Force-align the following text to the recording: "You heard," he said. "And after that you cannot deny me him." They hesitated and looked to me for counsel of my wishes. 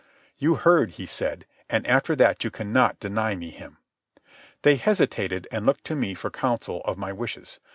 "You 0.39 0.55
heard," 0.55 0.93
he 0.93 1.05
said. 1.05 1.45
"And 1.69 1.85
after 1.85 2.15
that 2.15 2.43
you 2.43 2.49
cannot 2.49 2.99
deny 2.99 3.35
me 3.35 3.51
him." 3.51 3.77
They 4.63 4.75
hesitated 4.77 5.47
and 5.51 5.63
looked 5.63 5.83
to 5.83 5.95
me 5.95 6.15
for 6.15 6.31
counsel 6.31 6.81
of 6.85 6.97
my 6.97 7.13
wishes. 7.13 7.59